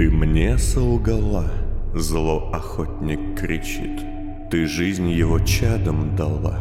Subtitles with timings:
[0.00, 1.44] Ты мне солгала,
[1.94, 4.00] зло охотник кричит.
[4.50, 6.58] Ты жизнь его чадом дала.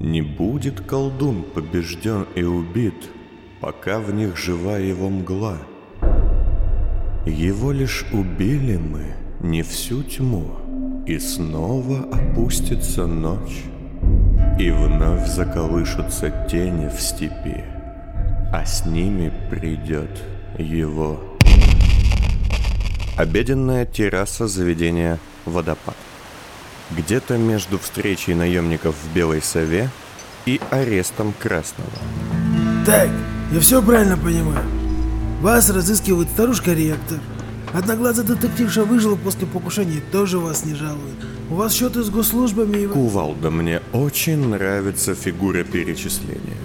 [0.00, 3.08] Не будет колдун побежден и убит,
[3.60, 5.58] пока в них жива его мгла.
[7.24, 13.62] Его лишь убили мы, не всю тьму, и снова опустится ночь,
[14.58, 17.62] и вновь заколышутся тени в степи,
[18.52, 20.20] а с ними придет
[20.58, 21.31] его.
[23.22, 25.94] Обеденная терраса заведения «Водопад».
[26.90, 29.90] Где-то между встречей наемников в Белой Сове
[30.44, 31.88] и арестом Красного.
[32.84, 33.08] Так,
[33.52, 34.66] я все правильно понимаю.
[35.40, 37.20] Вас разыскивает старушка-ректор.
[37.72, 41.24] Одноглазый детективша выжила после покушения тоже вас не жалует.
[41.48, 42.86] У вас счеты с госслужбами и...
[42.88, 46.56] Кувалда, мне очень нравится фигура перечисления.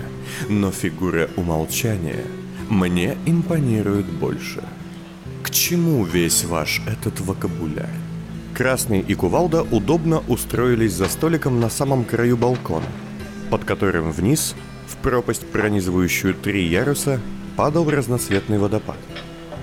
[0.49, 2.23] Но фигура умолчания
[2.67, 4.63] мне импонирует больше.
[5.48, 7.88] К чему весь ваш этот вокабуляр?
[8.53, 12.86] Красный и Кувалда удобно устроились за столиком на самом краю балкона,
[13.50, 14.56] под которым вниз,
[14.89, 17.22] в пропасть, пронизывающую три яруса,
[17.56, 18.98] падал разноцветный водопад.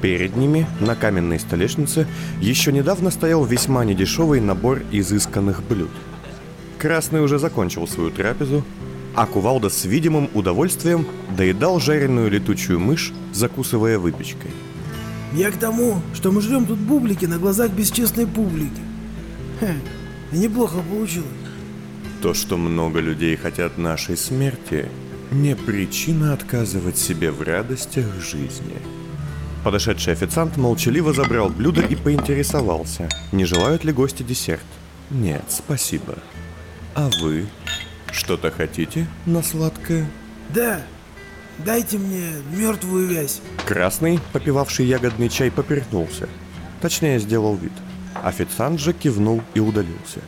[0.00, 2.06] Перед ними, на каменной столешнице,
[2.40, 5.90] еще недавно стоял весьма недешевый набор изысканных блюд.
[6.78, 8.64] Красный уже закончил свою трапезу,
[9.14, 14.50] а Кувалда с видимым удовольствием доедал жареную летучую мышь, закусывая выпечкой.
[15.34, 18.80] Я к тому, что мы жрем тут бублики на глазах бесчестной публики.
[19.58, 19.74] Хе,
[20.30, 21.28] неплохо получилось.
[22.22, 24.88] То, что много людей хотят нашей смерти,
[25.32, 28.76] не причина отказывать себе в радостях жизни.
[29.64, 34.62] Подошедший официант молчаливо забрал блюдо и поинтересовался, не желают ли гости десерт.
[35.10, 36.18] Нет, спасибо.
[36.94, 37.46] А вы
[38.12, 40.08] что-то хотите на сладкое?
[40.54, 40.82] Да,
[41.58, 43.40] дайте мне мертвую вязь.
[43.66, 46.28] Красный, попивавший ягодный чай, поперхнулся.
[46.80, 47.72] Точнее, сделал вид.
[48.22, 50.20] Официант же кивнул и удалился.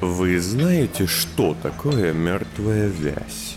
[0.00, 3.56] Вы знаете, что такое мертвая вязь?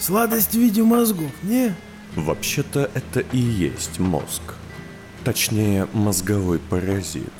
[0.00, 1.74] Сладость в виде мозгов, не?
[2.16, 4.42] Вообще-то это и есть мозг.
[5.24, 7.32] Точнее, мозговой паразит.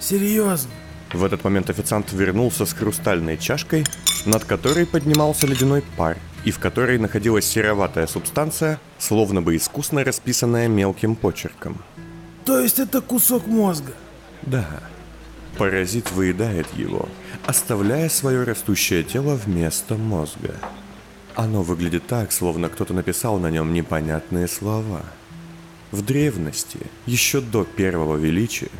[0.00, 0.70] Серьезно?
[1.12, 3.84] В этот момент официант вернулся с хрустальной чашкой,
[4.26, 10.68] над которой поднимался ледяной пар, и в которой находилась сероватая субстанция, словно бы искусно расписанная
[10.68, 11.82] мелким почерком.
[12.44, 13.92] То есть это кусок мозга?
[14.42, 14.66] Да.
[15.56, 17.08] Паразит выедает его,
[17.46, 20.54] оставляя свое растущее тело вместо мозга.
[21.34, 25.02] Оно выглядит так, словно кто-то написал на нем непонятные слова.
[25.90, 28.70] В древности, еще до первого величия,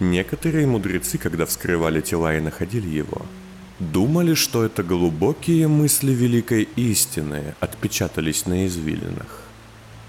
[0.00, 3.22] некоторые мудрецы, когда вскрывали тела и находили его,
[3.90, 9.42] думали, что это глубокие мысли великой истины отпечатались на извилинах.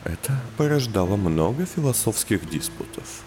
[0.03, 3.23] Это порождало много философских диспутов.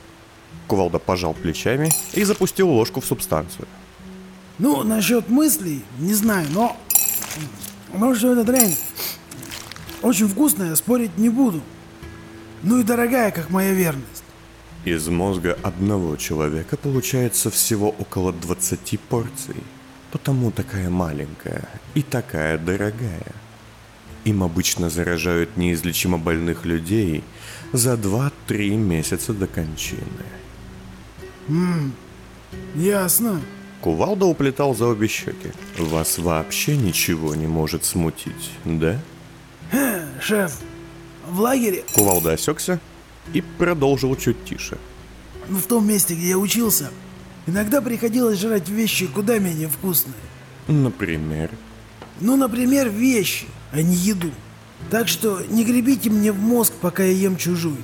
[0.68, 3.66] Кувалда пожал плечами и запустил ложку в субстанцию.
[4.58, 6.76] Ну, насчет мыслей, не знаю, но
[7.92, 8.76] может, что эта дрянь
[10.02, 11.60] очень вкусная, спорить не буду.
[12.62, 14.24] Ну и дорогая, как моя верность.
[14.84, 19.56] Из мозга одного человека получается всего около 20 порций.
[20.16, 23.34] Потому такая маленькая и такая дорогая.
[24.24, 27.22] Им обычно заражают неизлечимо больных людей
[27.74, 30.00] за 2-3 месяца до кончины.
[31.48, 31.92] Ммм,
[32.76, 33.42] ясно.
[33.82, 35.52] Кувалда уплетал за обе щеки.
[35.78, 38.98] Вас вообще ничего не может смутить, да?
[39.70, 40.60] Хе, шеф,
[41.28, 42.80] в лагере, Кувалда осекся
[43.34, 44.78] и продолжил чуть тише.
[45.50, 46.90] в том месте, где я учился,
[47.46, 50.14] иногда приходилось жрать вещи куда менее вкусные.
[50.68, 51.50] Например,
[52.20, 54.30] Ну, например, вещи, а не еду.
[54.90, 57.76] Так что не гребите мне в мозг, пока я ем чужую.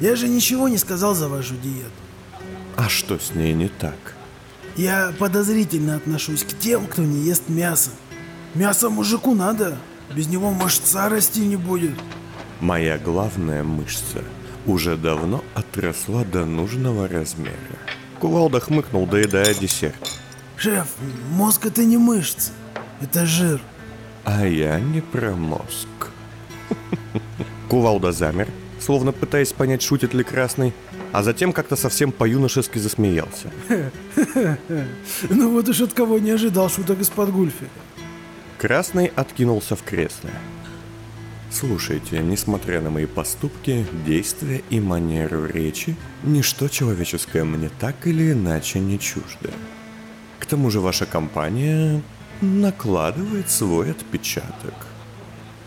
[0.00, 1.90] Я же ничего не сказал за вашу диету.
[2.76, 4.14] а что с ней не так?
[4.76, 7.90] Я подозрительно отношусь к тем, кто не ест мясо.
[8.54, 9.76] Мясо мужику надо,
[10.14, 11.94] без него мышца расти не будет.
[12.60, 14.22] Моя главная мышца
[14.66, 17.78] уже давно отросла до нужного размера.
[18.20, 20.20] Кувалда хмыкнул, доедая десерт.
[20.56, 20.88] Шеф,
[21.30, 22.52] мозг это не мышца,
[23.00, 23.60] это жир.
[24.24, 25.88] А я не про мозг.
[27.70, 30.74] Кувалда замер, словно пытаясь понять, шутит ли Красный,
[31.12, 33.50] а затем как-то совсем по-юношески засмеялся.
[35.30, 37.68] Ну вот уж от кого не ожидал шуток из-под гульфи.
[38.58, 40.30] Красный откинулся в кресле.
[41.50, 48.78] Слушайте, несмотря на мои поступки, действия и манеру речи, ничто человеческое мне так или иначе
[48.78, 49.50] не чуждо.
[50.38, 52.02] К тому же ваша компания
[52.40, 54.74] накладывает свой отпечаток.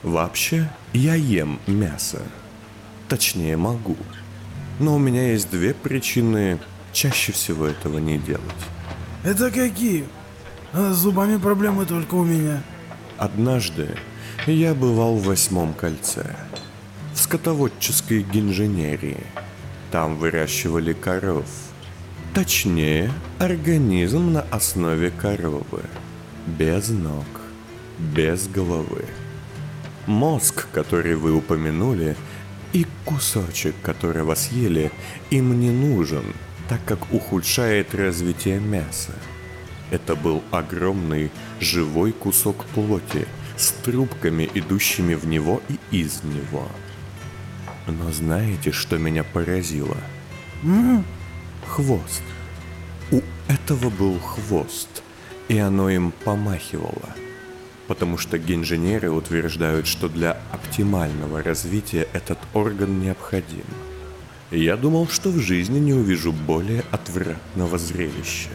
[0.03, 2.21] Вообще, я ем мясо.
[3.09, 3.97] Точнее, могу.
[4.79, 6.59] Но у меня есть две причины
[6.93, 8.41] чаще всего этого не делать.
[9.23, 10.05] Это какие?
[10.71, 12.63] А с зубами проблемы только у меня.
[13.17, 13.97] Однажды
[14.51, 16.35] я бывал в восьмом кольце,
[17.13, 19.23] в скотоводческой инженерии.
[19.91, 21.45] Там выращивали коров.
[22.33, 25.83] Точнее, организм на основе коровы.
[26.45, 27.25] Без ног,
[27.99, 29.05] без головы.
[30.07, 32.17] Мозг, который вы упомянули,
[32.73, 34.91] и кусочек, которого съели,
[35.29, 36.25] им не нужен,
[36.67, 39.13] так как ухудшает развитие мяса.
[39.91, 41.31] Это был огромный
[41.61, 43.27] живой кусок плоти
[43.57, 46.67] с трубками, идущими в него и из него.
[47.87, 49.97] Но знаете, что меня поразило?
[51.67, 52.23] Хвост.
[53.11, 55.03] У этого был хвост,
[55.47, 57.09] и оно им помахивало.
[57.87, 63.65] Потому что генженеры утверждают, что для оптимального развития этот орган необходим.
[64.51, 68.49] Я думал, что в жизни не увижу более отвратного зрелища.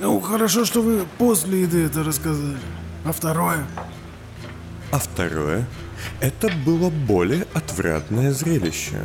[0.00, 2.58] Ну, хорошо, что вы после еды это рассказали.
[3.06, 3.64] А второе?
[4.90, 5.64] А второе,
[6.20, 9.04] это было более отвратное зрелище.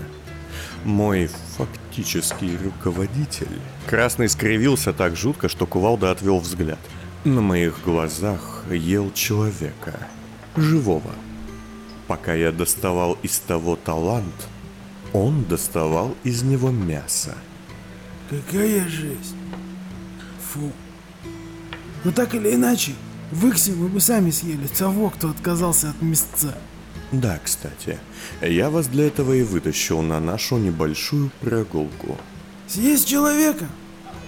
[0.83, 3.61] Мой фактический руководитель.
[3.85, 6.79] Красный скривился так жутко, что кувалда отвел взгляд.
[7.25, 9.93] На моих глазах ел человека.
[10.55, 11.11] Живого.
[12.07, 14.47] Пока я доставал из того талант,
[15.13, 17.35] он доставал из него мясо.
[18.31, 19.35] Какая жесть.
[20.51, 20.71] Фу.
[22.03, 22.93] Но так или иначе,
[23.31, 26.57] в Иксе мы бы сами съели того, кто отказался от мясца.
[27.11, 27.97] Да, кстати,
[28.41, 32.17] я вас для этого и вытащил на нашу небольшую прогулку.
[32.67, 33.67] Съесть человека?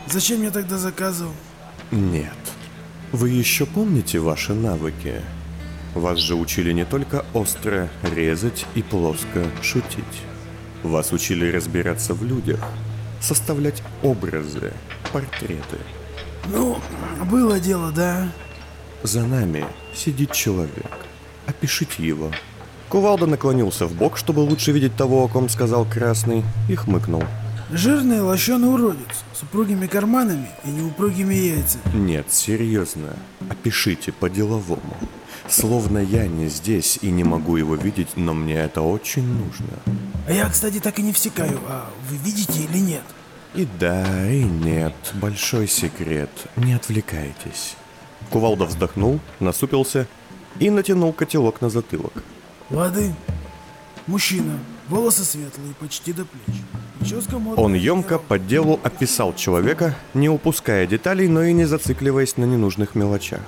[0.07, 1.33] Зачем я тогда заказывал?
[1.91, 2.33] Нет.
[3.11, 5.21] Вы еще помните ваши навыки?
[5.94, 10.03] Вас же учили не только остро резать и плоско шутить.
[10.81, 12.59] Вас учили разбираться в людях,
[13.21, 14.73] составлять образы,
[15.13, 15.77] портреты.
[16.47, 16.79] Ну,
[17.29, 18.29] было дело, да.
[19.03, 20.91] За нами сидит человек.
[21.45, 22.31] Опишите его.
[22.88, 27.23] Кувалда наклонился в бок, чтобы лучше видеть того, о ком сказал Красный, и хмыкнул.
[27.69, 31.81] Жирный лощеный уродец с упругими карманами и неупругими яйцами.
[31.94, 33.15] Нет, серьезно.
[33.50, 34.95] Опишите по-деловому.
[35.49, 39.79] Словно я не здесь и не могу его видеть, но мне это очень нужно.
[40.27, 43.03] А я, кстати, так и не всекаю, а вы видите или нет?
[43.53, 44.95] И да, и нет.
[45.15, 46.29] Большой секрет.
[46.56, 47.75] Не отвлекайтесь.
[48.29, 50.07] Кувалда вздохнул, насупился
[50.59, 52.13] и натянул котелок на затылок.
[52.69, 53.13] Воды.
[54.07, 54.59] Мужчина.
[54.89, 56.61] Волосы светлые, почти до плеч.
[57.57, 62.95] Он емко по делу описал человека, не упуская деталей, но и не зацикливаясь на ненужных
[62.95, 63.41] мелочах.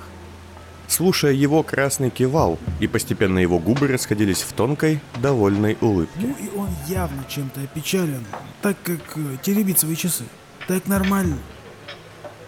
[0.88, 6.14] Слушая его, Красный кивал, и постепенно его губы расходились в тонкой, довольной улыбке.
[6.20, 8.24] Ну и он явно чем-то опечален,
[8.62, 10.24] так как э, теребит свои часы.
[10.68, 11.38] Так нормально.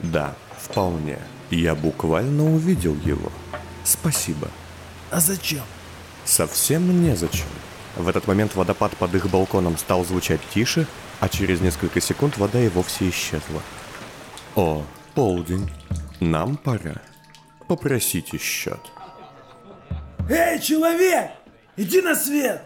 [0.00, 1.18] Да, вполне.
[1.50, 3.32] Я буквально увидел его.
[3.84, 4.48] Спасибо.
[5.10, 5.62] А зачем?
[6.24, 7.46] Совсем незачем.
[7.96, 10.86] В этот момент водопад под их балконом стал звучать тише,
[11.20, 13.62] а через несколько секунд вода и вовсе исчезла.
[14.54, 14.84] О,
[15.14, 15.70] полдень.
[16.20, 16.96] Нам пора.
[17.66, 18.80] Попросите счет.
[20.28, 21.30] Эй, человек!
[21.76, 22.62] Иди на свет!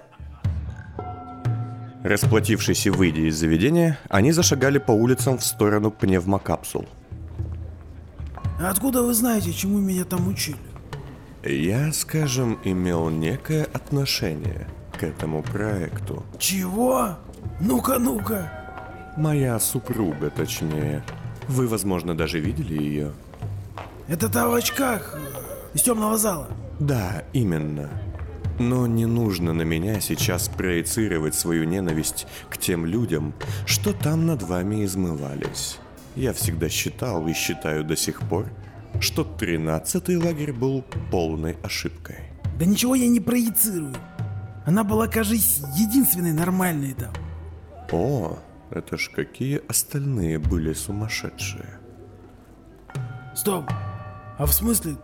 [2.02, 6.88] Расплатившись и выйдя из заведения, они зашагали по улицам в сторону пневмокапсул.
[8.70, 10.58] Откуда вы знаете, чему меня там учили?
[11.42, 16.22] Я, скажем, имел некое отношение к этому проекту.
[16.38, 17.16] Чего?
[17.60, 19.14] Ну-ка, ну-ка.
[19.16, 21.02] Моя супруга, точнее.
[21.48, 23.12] Вы, возможно, даже видели ее.
[24.06, 26.48] Это та в очках э, из темного зала.
[26.78, 27.90] Да, именно.
[28.60, 33.34] Но не нужно на меня сейчас проецировать свою ненависть к тем людям,
[33.66, 35.78] что там над вами измывались.
[36.14, 38.46] Я всегда считал и считаю до сих пор,
[39.00, 42.18] что тринадцатый лагерь был полной ошибкой.
[42.58, 43.94] Да ничего я не проецирую.
[44.66, 47.12] Она была, кажись, единственной нормальной там.
[47.90, 48.38] О,
[48.70, 51.78] это ж какие остальные были сумасшедшие.
[53.34, 53.64] Стоп.
[54.38, 54.96] А в смысле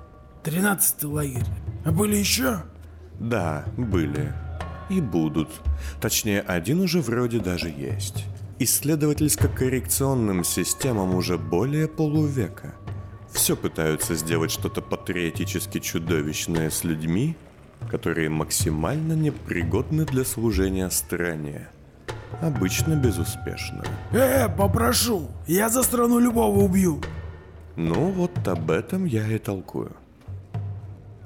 [0.42, 1.46] тринадцатый лагерь?
[1.84, 2.62] А были еще?
[3.18, 4.32] Да, были.
[4.90, 5.48] И будут.
[6.00, 8.24] Точнее, один уже вроде даже есть.
[8.60, 12.74] Исследовательско-коррекционным системам уже более полувека.
[13.30, 17.36] Все пытаются сделать что-то патриотически чудовищное с людьми,
[17.88, 21.68] которые максимально непригодны для служения стране.
[22.42, 23.84] Обычно безуспешно.
[24.12, 25.28] Э, попрошу.
[25.46, 27.00] Я за страну любого убью.
[27.76, 29.92] Ну вот об этом я и толкую.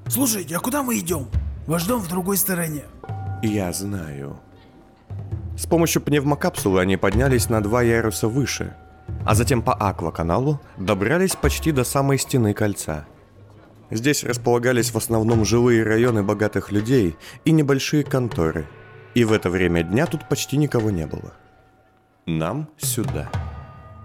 [0.07, 1.29] Слушайте, а куда мы идем?
[1.67, 2.85] Ваш дом в другой стороне.
[3.43, 4.39] Я знаю.
[5.57, 8.75] С помощью пневмокапсулы они поднялись на два яруса выше,
[9.27, 13.07] а затем по акваканалу добрались почти до самой стены кольца.
[13.91, 18.67] Здесь располагались в основном жилые районы богатых людей и небольшие конторы,
[19.15, 21.35] и в это время дня тут почти никого не было.
[22.25, 23.31] Нам сюда.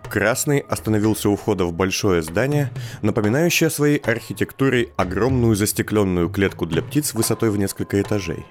[0.09, 7.13] Красный остановился у входа в большое здание, напоминающее своей архитектурой огромную застекленную клетку для птиц
[7.13, 8.45] высотой в несколько этажей.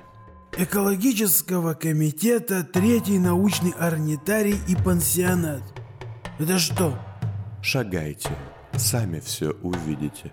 [0.59, 5.61] Экологического комитета, третий научный орнитарий и пансионат.
[6.39, 6.99] Это что?
[7.61, 8.31] Шагайте,
[8.75, 10.33] сами все увидите.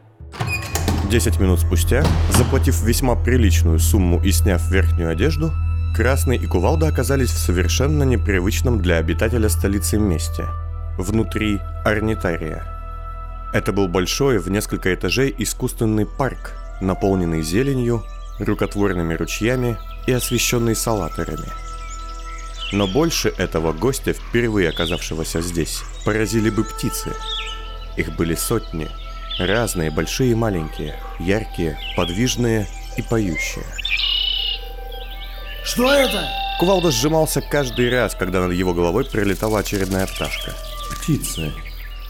[1.12, 5.52] Десять минут спустя, заплатив весьма приличную сумму и сняв верхнюю одежду,
[5.94, 10.46] Красный и Кувалда оказались в совершенно непривычном для обитателя столицы месте–
[10.98, 12.64] внутри орнитария.
[13.54, 18.04] Это был большой в несколько этажей искусственный парк, наполненный зеленью,
[18.40, 21.48] рукотворными ручьями и освещенный салаторами.
[22.72, 27.14] Но больше этого гостя, впервые оказавшегося здесь, поразили бы птицы.
[27.98, 28.90] Их были сотни,
[29.40, 32.68] разные, большие и маленькие, яркие, подвижные
[32.98, 33.66] и поющие.
[35.64, 36.28] Что это?
[36.60, 40.54] Кувалда сжимался каждый раз, когда над его головой прилетала очередная пташка–
[41.04, 41.52] птицы.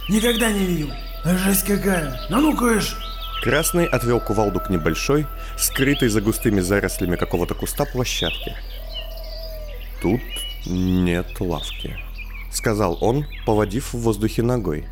[0.08, 0.90] Никогда не видел.
[1.26, 2.20] Жесть какая.
[2.30, 2.96] Ну ну кыш.
[3.44, 8.56] Красный отвел кувалду к небольшой, скрытой за густыми зарослями какого-то куста площадке.
[10.02, 10.22] Тут
[10.66, 11.98] нет лавки,
[12.54, 14.86] сказал он, поводив в воздухе ногой.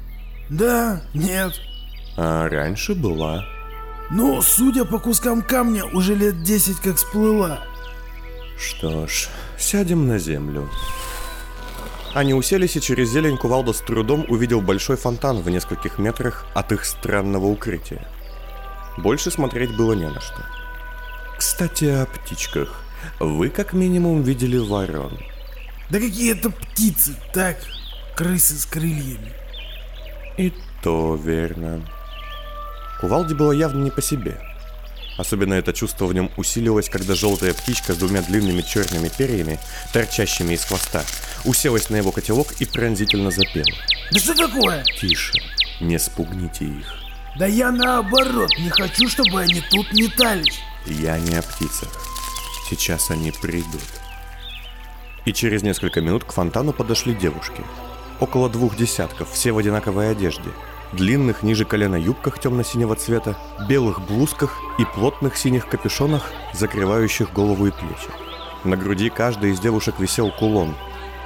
[0.49, 1.53] Да, нет.
[2.17, 3.45] А раньше была.
[4.09, 7.61] Ну, судя по кускам камня, уже лет десять как всплыла.
[8.57, 10.69] Что ж, сядем на землю.
[12.13, 16.73] Они уселись, и через зелень кувалда с трудом увидел большой фонтан в нескольких метрах от
[16.73, 18.05] их странного укрытия.
[19.01, 20.45] Больше смотреть было не на что.
[21.37, 22.83] Кстати, о птичках.
[23.19, 25.17] Вы как минимум видели ворон.
[25.89, 27.57] Да какие это птицы, так?
[28.15, 29.33] Крысы с крыльями.
[30.37, 30.53] И
[30.83, 31.81] то верно.
[32.99, 34.39] Кувалде было явно не по себе.
[35.17, 39.59] Особенно это чувство в нем усилилось, когда желтая птичка с двумя длинными черными перьями,
[39.93, 41.03] торчащими из хвоста,
[41.43, 43.65] уселась на его котелок и пронзительно запела.
[44.11, 44.83] Да что такое?
[44.83, 45.33] Тише,
[45.79, 47.00] не спугните их.
[47.37, 50.61] Да я наоборот, не хочу, чтобы они тут метались.
[50.85, 51.89] Я не о птицах.
[52.69, 53.81] Сейчас они придут.
[55.25, 57.63] И через несколько минут к фонтану подошли девушки.
[58.19, 60.49] Около двух десятков, все в одинаковой одежде.
[60.91, 67.71] Длинных ниже колена юбках темно-синего цвета, белых блузках и плотных синих капюшонах, закрывающих голову и
[67.71, 68.09] плечи.
[68.65, 70.75] На груди каждой из девушек висел кулон,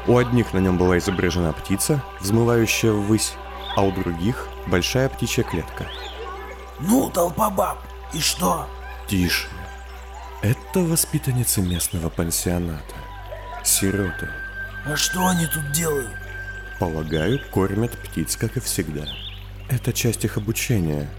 [0.08, 3.34] у одних на нем была изображена птица, взмывающая ввысь,
[3.76, 5.86] а у других– большая птичья клетка.
[6.80, 7.80] Ну, толпа баб,
[8.14, 8.68] и что?
[9.08, 9.48] Тише.
[10.42, 12.96] Это воспитанницы местного пансионата.
[13.64, 14.30] Сироты.
[14.86, 16.12] А что они тут делают?
[16.80, 19.06] Полагаю, кормят птиц, как и всегда.
[19.70, 21.10] Это часть их обучения.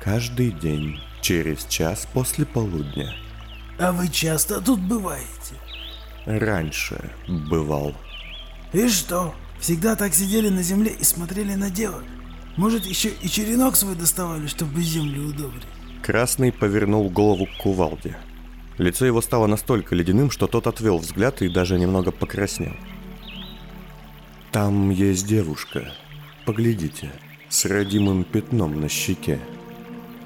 [0.00, 3.12] Каждый день, через час после полудня.
[3.78, 5.56] А вы часто тут бываете?
[6.26, 7.94] Раньше бывал.
[8.72, 9.34] И что?
[9.66, 12.04] Всегда так сидели на земле и смотрели на девок?
[12.56, 15.66] Может, еще и черенок свой доставали, чтобы землю удобрить?
[16.04, 18.16] Красный повернул голову к кувалде.
[18.78, 22.76] Лицо его стало настолько ледяным, что тот отвел взгляд и даже немного покраснел.
[24.52, 25.92] «Там есть девушка.
[26.44, 27.10] Поглядите,
[27.48, 29.40] с родимым пятном на щеке.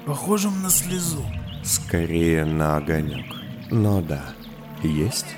[0.05, 1.25] Похожим на слезу.
[1.63, 3.25] Скорее на огонек.
[3.71, 4.35] Но да,
[4.83, 5.35] есть?»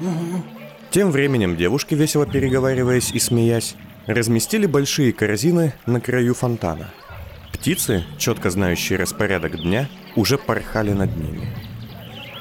[0.00, 0.61] Угу.
[0.92, 6.90] Тем временем девушки, весело переговариваясь и смеясь, разместили большие корзины на краю фонтана.
[7.50, 11.48] Птицы, четко знающие распорядок дня, уже порхали над ними.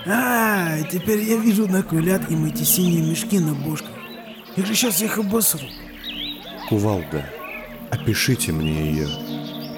[0.06, 3.92] А, теперь я вижу накулят им эти синие мешки на бошках.
[4.58, 5.66] Их же сейчас их обосру.
[6.68, 7.26] Кувалда,
[7.90, 9.08] опишите мне ее,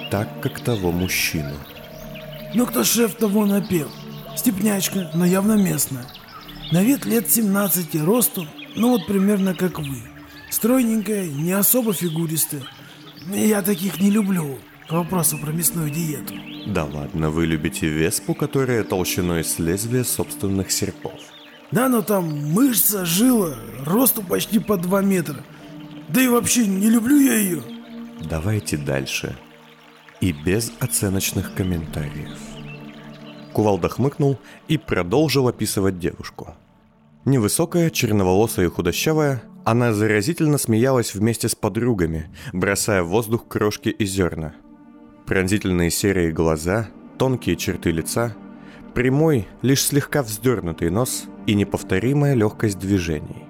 [0.10, 1.54] так, как того мужчину.
[2.56, 3.90] Ну кто шеф того напел?
[4.36, 6.06] Степнячка, но явно местная.
[6.72, 9.98] На вид лет 17 росту, ну вот примерно как вы.
[10.50, 12.64] Стройненькая, не особо фигуристая.
[13.28, 14.60] Я таких не люблю.
[14.88, 16.34] К вопросу про мясную диету.
[16.68, 21.20] Да ладно, вы любите веспу, которая толщиной с лезвия собственных серпов.
[21.72, 25.44] Да, но там мышца, жила, росту почти по 2 метра.
[26.10, 27.64] Да и вообще не люблю я ее.
[28.30, 29.36] Давайте дальше.
[30.22, 32.38] И без оценочных комментариев.
[33.54, 34.38] Кувалда хмыкнул
[34.68, 36.56] и продолжил описывать девушку.
[37.26, 44.06] Невысокая, черноволосая и худощавая, она заразительно смеялась вместе с подругами, бросая в воздух крошки и
[44.06, 44.56] зерна.
[45.26, 48.36] Пронзительные серые глаза, тонкие черты лица,
[48.94, 53.46] прямой, лишь слегка вздернутый нос и неповторимая легкость движений.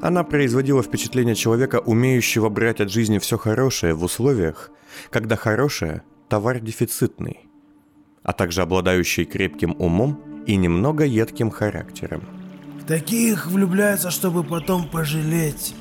[0.00, 4.70] Она производила впечатление человека, умеющего брать от жизни все хорошее в условиях,
[5.10, 7.48] когда хорошее– товар дефицитный,
[8.22, 12.37] а также обладающий крепким умом и немного едким характером.
[12.88, 15.74] Таких влюбляются, чтобы потом пожалеть.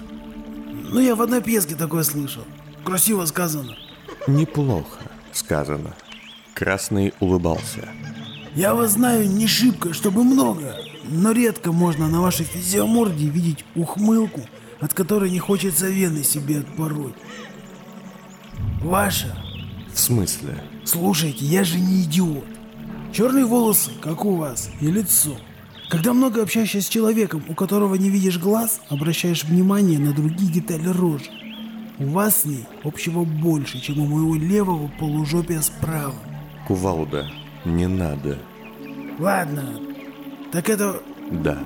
[0.89, 2.43] Ну, я в одной пьеске такое слышал.
[2.83, 3.77] Красиво сказано.
[4.27, 4.99] Неплохо
[5.31, 5.95] сказано.
[6.53, 7.87] Красный улыбался.
[8.55, 14.41] Я вас знаю не шибко, чтобы много, но редко можно на вашей физиоморде видеть ухмылку,
[14.81, 17.15] от которой не хочется вены себе отпороть.
[18.81, 19.33] Ваша.
[19.93, 20.61] В смысле?
[20.83, 22.43] Слушайте, я же не идиот.
[23.13, 25.37] Черные волосы, как у вас, и лицо.
[25.89, 30.87] Когда много общаешься с человеком, у которого не видишь глаз, обращаешь внимание на другие детали
[30.89, 31.29] рожи.
[31.99, 36.13] У вас с ней общего больше, чем у моего левого полужопия справа.
[36.67, 37.27] Кувалда,
[37.63, 38.37] не надо.
[39.17, 39.79] Ладно,
[40.51, 41.01] так это...
[41.31, 41.57] Да.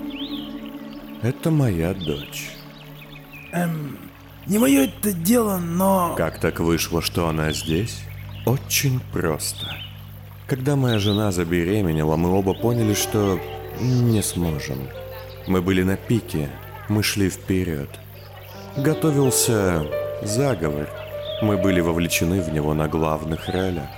[1.24, 2.52] Это моя дочь.
[3.52, 3.98] Эм,
[4.46, 6.14] не мое это дело, но...
[6.16, 8.04] Как так вышло, что она здесь?
[8.46, 9.68] Очень просто.
[10.48, 13.40] Когда моя жена забеременела, мы оба поняли, что
[13.82, 14.88] не сможем.
[15.48, 16.50] Мы были на пике,
[16.88, 17.90] мы шли вперед.
[18.78, 19.86] Готовился
[20.22, 20.90] заговор.
[21.42, 23.90] Мы были вовлечены в него на главных ролях.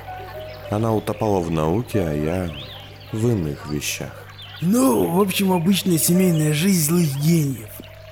[0.72, 2.50] Она утопала в науке, а я
[3.12, 4.26] в иных вещах.
[4.62, 7.70] Ну, в общем, обычная семейная жизнь злых гениев.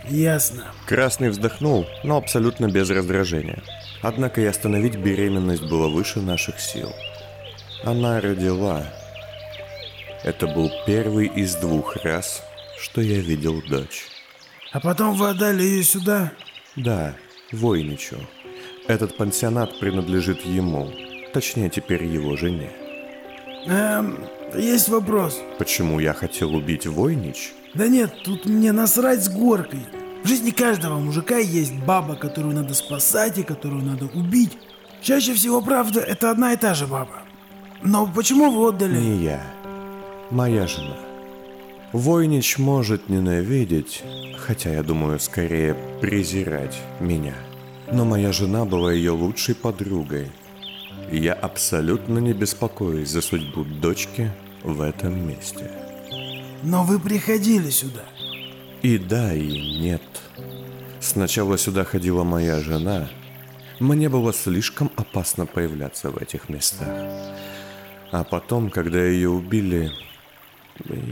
[0.10, 0.66] Ясно.
[0.86, 3.64] Красный вздохнул, но абсолютно без раздражения.
[4.02, 6.90] Однако и остановить беременность было выше наших сил.
[7.84, 8.84] Она родила.
[10.24, 12.44] Это был первый из двух раз,
[12.80, 14.06] что я видел дочь.
[14.72, 16.32] А потом вы отдали ее сюда?
[16.76, 17.16] Да,
[17.52, 18.18] Войничу.
[18.88, 20.92] Этот пансионат принадлежит ему,
[21.34, 22.72] точнее теперь его жене.
[23.66, 24.20] Эм,
[24.56, 25.40] есть вопрос.
[25.58, 27.54] Почему я хотел убить Войнич?
[27.74, 29.86] Да нет, тут мне насрать с горкой.
[30.24, 34.58] В жизни каждого мужика есть баба, которую надо спасать и которую надо убить.
[35.02, 37.24] Чаще всего, правда, это одна и та же баба.
[37.82, 39.00] Но почему вы отдали...
[39.00, 39.42] Не я.
[40.32, 40.96] Моя жена.
[41.92, 44.02] Войнич может ненавидеть,
[44.38, 47.36] хотя я думаю, скорее презирать меня.
[47.92, 50.32] Но моя жена была ее лучшей подругой.
[51.12, 54.32] И я абсолютно не беспокоюсь за судьбу дочки
[54.64, 55.70] в этом месте.
[56.64, 58.06] Но вы приходили сюда.
[58.82, 60.02] И да, и нет.
[61.02, 63.10] Сначала сюда ходила моя жена.
[63.82, 66.88] Мне было слишком опасно появляться в этих местах.
[68.14, 69.92] А потом, когда ее убили,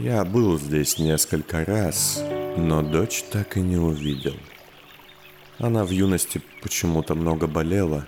[0.02, 2.22] я был здесь несколько раз,
[2.56, 4.34] но дочь так и не увидел.
[5.58, 8.06] Она в юности почему-то много болела,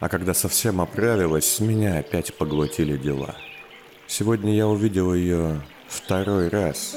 [0.00, 3.36] а когда совсем оправилась, меня опять поглотили дела.
[4.06, 6.96] Сегодня я увидел ее второй раз,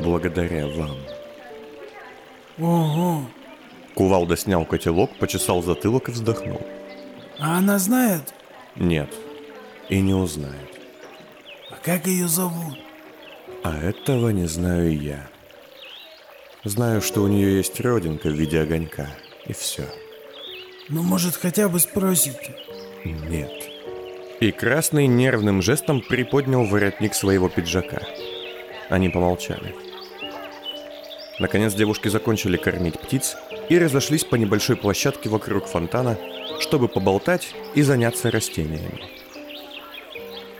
[0.00, 0.96] благодаря вам.
[2.58, 3.24] Ого.
[3.94, 6.60] Кувалда снял котелок, почесал затылок и вздохнул.
[7.38, 8.34] А она знает?
[8.76, 9.12] Нет,
[9.88, 10.71] и не узнает.
[11.72, 12.78] А как ее зовут?
[13.64, 15.26] А этого не знаю я.
[16.64, 19.08] Знаю, что у нее есть родинка в виде огонька,
[19.46, 19.84] и все.
[20.90, 22.54] Ну, может, хотя бы спросите.
[23.04, 23.50] Нет.
[24.40, 28.02] И Красный нервным жестом приподнял воротник своего пиджака.
[28.90, 29.74] Они помолчали.
[31.38, 33.36] Наконец девушки закончили кормить птиц
[33.70, 36.18] и разошлись по небольшой площадке вокруг фонтана,
[36.60, 39.21] чтобы поболтать и заняться растениями.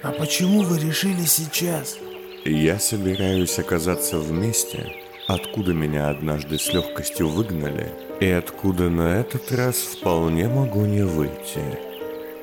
[0.02, 1.96] А почему вы решили сейчас?
[2.44, 4.92] Я собираюсь оказаться в месте,
[5.28, 7.88] откуда меня однажды с легкостью выгнали,
[8.18, 11.62] и откуда на этот раз вполне могу не выйти.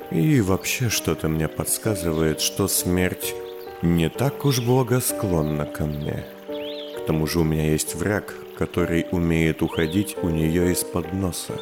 [0.10, 3.36] И вообще что-то мне подсказывает, что смерть
[3.82, 6.24] не так уж благосклонна ко мне.
[6.48, 11.60] К тому же у меня есть враг, который умеет уходить у нее из-под носа.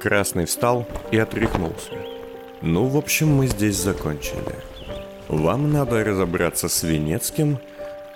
[0.00, 1.92] Красный встал и отряхнулся.
[2.62, 4.56] Ну, в общем, мы здесь закончили.
[5.28, 7.58] Вам надо разобраться с Венецким,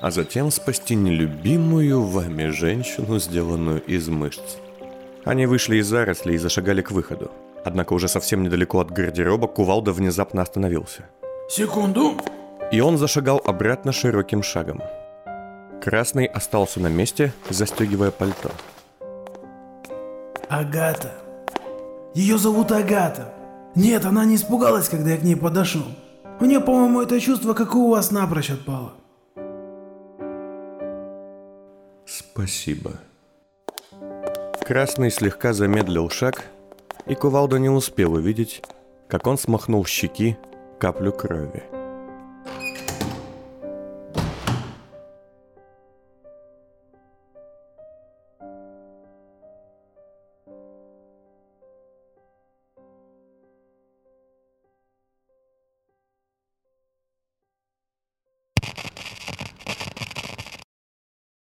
[0.00, 4.56] а затем спасти нелюбимую вами женщину, сделанную из мышц.
[5.24, 7.30] Они вышли из зарослей и зашагали к выходу.
[7.64, 11.04] Однако уже совсем недалеко от гардероба Кувалда внезапно остановился.
[11.50, 12.16] Секунду.
[12.72, 14.82] И он зашагал обратно широким шагом.
[15.82, 18.50] Красный остался на месте, застегивая пальто.
[20.48, 21.12] Агата.
[22.14, 23.34] Ее зовут Агата.
[23.74, 25.84] Нет, она не испугалась, когда я к ней подошел.
[26.40, 28.94] У нее, по-моему, это чувство, как у вас, напрочь отпало.
[32.04, 32.92] Спасибо.
[34.66, 36.44] Красный слегка замедлил шаг,
[37.06, 38.62] и Кувалда не успел увидеть,
[39.08, 40.36] как он смахнул щеки
[40.78, 41.71] каплю крови.